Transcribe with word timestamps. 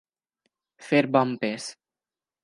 Fer 0.85 1.01
bon 1.15 1.35
pes. 1.43 1.67